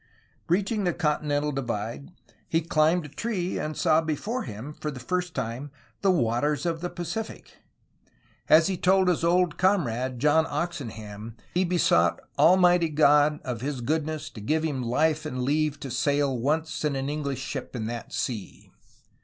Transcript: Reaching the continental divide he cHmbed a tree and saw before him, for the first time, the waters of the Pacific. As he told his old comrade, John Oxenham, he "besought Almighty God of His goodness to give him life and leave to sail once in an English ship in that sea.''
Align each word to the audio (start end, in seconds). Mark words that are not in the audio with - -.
Reaching 0.49 0.83
the 0.83 0.95
continental 0.95 1.51
divide 1.51 2.09
he 2.49 2.59
cHmbed 2.63 3.05
a 3.05 3.09
tree 3.09 3.59
and 3.59 3.77
saw 3.77 4.01
before 4.01 4.41
him, 4.45 4.73
for 4.73 4.89
the 4.89 4.99
first 4.99 5.35
time, 5.35 5.69
the 6.01 6.09
waters 6.09 6.65
of 6.65 6.81
the 6.81 6.89
Pacific. 6.89 7.57
As 8.49 8.65
he 8.65 8.77
told 8.77 9.07
his 9.09 9.23
old 9.23 9.59
comrade, 9.59 10.17
John 10.17 10.47
Oxenham, 10.47 11.35
he 11.53 11.63
"besought 11.63 12.19
Almighty 12.39 12.89
God 12.89 13.41
of 13.43 13.61
His 13.61 13.81
goodness 13.81 14.31
to 14.31 14.41
give 14.41 14.63
him 14.63 14.81
life 14.81 15.23
and 15.23 15.43
leave 15.43 15.79
to 15.81 15.91
sail 15.91 16.35
once 16.35 16.83
in 16.83 16.95
an 16.95 17.07
English 17.07 17.41
ship 17.41 17.75
in 17.75 17.85
that 17.85 18.11
sea.'' 18.11 18.71